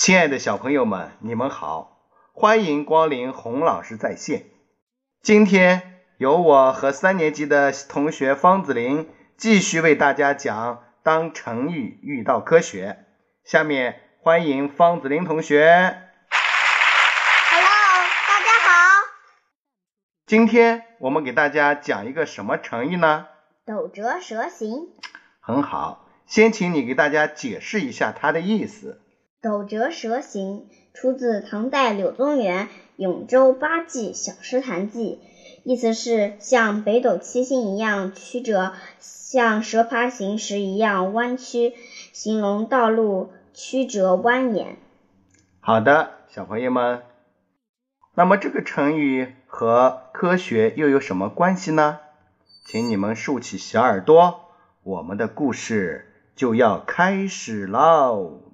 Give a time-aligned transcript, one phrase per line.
[0.00, 2.00] 亲爱的小朋友们，你们好，
[2.32, 4.46] 欢迎光临洪老师在线。
[5.20, 13.04] 今天由我和三年级的同学方子林继续为大家讲《当成语遇到科学》。
[13.50, 15.60] 下面欢迎方子林同学。
[17.50, 19.04] Hello，大家好。
[20.26, 23.26] 今天我们给大家讲一个什么成语呢？
[23.66, 24.88] 斗折蛇行。
[25.40, 28.99] 很好，先请你给大家解释一下它的意思。
[29.42, 35.18] 斗折蛇行出自唐代柳宗元《永州八记·小诗坛记》，
[35.64, 41.72] 意思是像北斗七星一样曲折，像蛇爬行时一样弯曲，
[42.12, 44.74] 形容道路曲折蜿蜒。
[45.60, 47.00] 好的，小朋友们，
[48.14, 52.00] 那么这个成语和科学又有什么关系呢？
[52.66, 54.50] 请你们竖起小耳朵，
[54.82, 58.49] 我们的故事就要开始喽。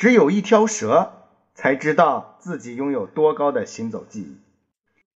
[0.00, 1.12] 只有一条蛇
[1.52, 4.38] 才知道自己拥有多高的行走记忆。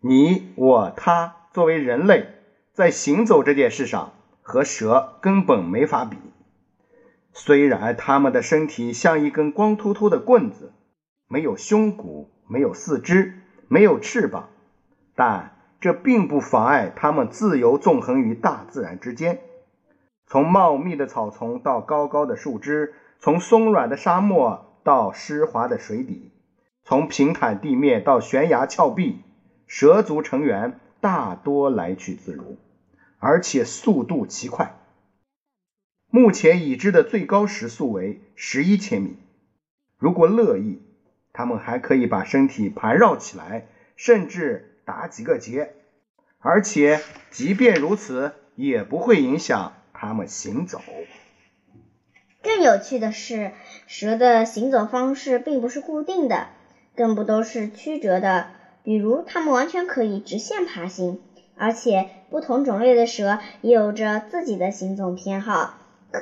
[0.00, 2.26] 你、我、他作为人类，
[2.72, 6.16] 在行走这件事上和蛇根本没法比。
[7.32, 10.72] 虽然他们的身体像一根光秃秃的棍子，
[11.28, 13.34] 没有胸骨，没有四肢，
[13.68, 14.48] 没有翅膀，
[15.14, 19.38] 但这并不妨碍他们自由纵横于大自然之间，
[20.26, 24.70] 从茂密的草丛到高高的树枝，从松软的沙漠。
[24.82, 26.30] 到湿滑的水底，
[26.82, 29.20] 从平坦地面到悬崖峭壁，
[29.66, 32.56] 蛇族成员大多来去自如，
[33.18, 34.78] 而且速度极快。
[36.10, 39.16] 目前已知的最高时速为十一千米。
[39.96, 40.82] 如果乐意，
[41.32, 45.74] 它们还可以把身体盘绕起来，甚至打几个结。
[46.38, 50.82] 而且，即便如此，也不会影响它们行走。
[52.42, 53.52] 更有趣的是，
[53.86, 56.48] 蛇的行走方式并不是固定的，
[56.96, 58.48] 更不都是曲折的。
[58.82, 61.20] 比如，它们完全可以直线爬行，
[61.56, 65.74] 而且不同种类的蛇也有着自己的行走偏好。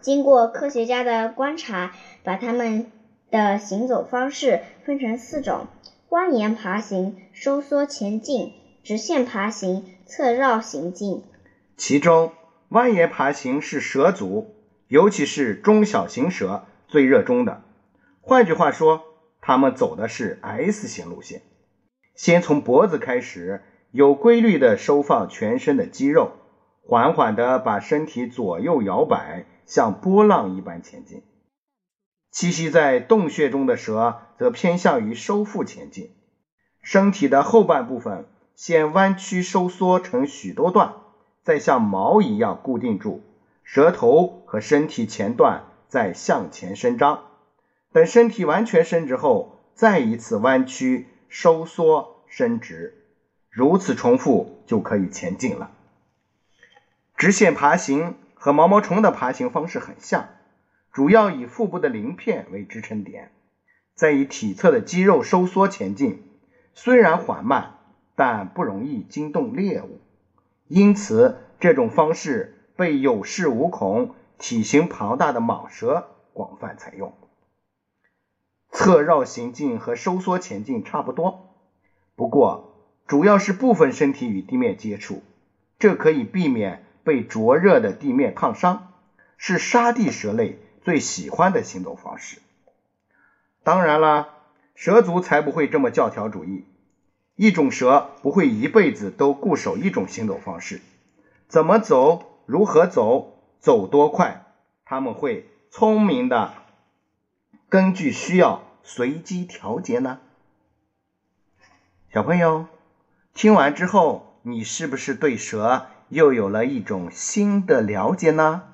[0.00, 1.92] 经过科学家的观察，
[2.22, 2.86] 把它们
[3.30, 5.66] 的行走方式分成四种：
[6.10, 8.52] 蜿蜒爬行、收缩前进、
[8.84, 11.22] 直线爬行、侧绕行进。
[11.76, 12.30] 其中，
[12.70, 14.46] 蜿蜒爬行是蛇族。
[14.92, 17.62] 尤其是中小型蛇最热衷的。
[18.20, 19.00] 换句话说，
[19.40, 21.40] 它们走的是 S 型路线，
[22.14, 26.32] 先从脖子开始，有规律地收放全身的肌肉，
[26.82, 31.22] 缓缓地把身体左右摇摆，像波浪一般前进。
[32.30, 36.10] 栖息在洞穴中的蛇则偏向于收腹前进，
[36.82, 40.92] 身体的后半部分先弯曲收缩成许多段，
[41.42, 43.22] 再像锚一样固定住。
[43.62, 47.24] 舌头和身体前段再向前伸张，
[47.92, 53.06] 等身体完全伸直后，再一次弯曲、收缩、伸直，
[53.48, 55.70] 如此重复就可以前进了。
[57.16, 60.28] 直线爬行和毛毛虫的爬行方式很像，
[60.92, 63.30] 主要以腹部的鳞片为支撑点，
[63.94, 66.22] 再以体侧的肌肉收缩前进。
[66.74, 67.78] 虽然缓慢，
[68.16, 70.00] 但不容易惊动猎物，
[70.68, 72.58] 因此这种方式。
[72.82, 77.12] 被有恃无恐、体型庞大的蟒蛇广泛采用。
[78.72, 81.54] 侧绕行进和收缩前进差不多，
[82.16, 82.74] 不过
[83.06, 85.22] 主要是部分身体与地面接触，
[85.78, 88.94] 这可以避免被灼热的地面烫伤，
[89.36, 92.40] 是沙地蛇类最喜欢的行走方式。
[93.62, 94.28] 当然了，
[94.74, 96.64] 蛇族才不会这么教条主义，
[97.36, 100.80] 一种蛇不会一辈子都固守一种行走方式，
[101.46, 102.30] 怎么走？
[102.46, 104.44] 如何走，走多快，
[104.84, 106.52] 他们会聪明的
[107.68, 110.18] 根据需要随机调节呢？
[112.12, 112.66] 小朋友，
[113.32, 118.64] 听完之后，你是不是对蛇又有了一种新的了解呢？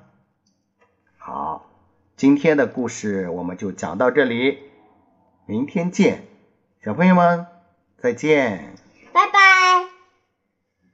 [1.17, 1.69] 好，
[2.17, 4.57] 今天的故事我们就讲到这里，
[5.45, 6.25] 明天见，
[6.83, 7.45] 小朋友们
[7.97, 8.88] 再见。